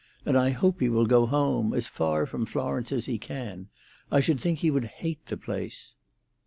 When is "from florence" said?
2.25-2.91